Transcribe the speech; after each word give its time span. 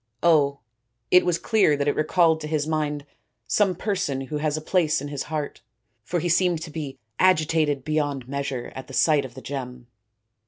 "Oh, 0.23 0.61
it 1.11 1.27
was 1.27 1.37
clear 1.37 1.77
that 1.77 1.87
it 1.87 1.93
recalled 1.95 2.41
to 2.41 2.47
his 2.47 2.65
mind 2.65 3.05
some 3.45 3.75
person 3.75 4.19
who 4.21 4.37
has 4.39 4.57
a 4.57 4.59
place 4.59 4.99
in 4.99 5.09
his 5.09 5.21
heart; 5.29 5.61
for 6.03 6.19
he 6.19 6.27
seemed 6.27 6.63
to 6.63 6.71
be 6.71 6.97
agitated 7.19 7.83
beyond 7.83 8.27
measure 8.27 8.71
at 8.73 8.87
the 8.87 8.95
sight 8.95 9.25
of 9.25 9.35
the 9.35 9.41
gem." 9.43 9.85